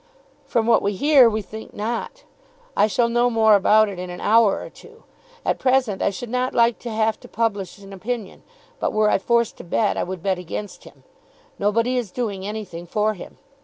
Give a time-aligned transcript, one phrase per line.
[0.47, 2.23] "From what we hear, we think not.
[2.75, 5.03] I shall know more about it in an hour or two.
[5.45, 8.41] At present I should not like to have to publish an opinion;
[8.79, 11.03] but were I forced to bet, I would bet against him.
[11.59, 13.37] Nobody is doing anything for him.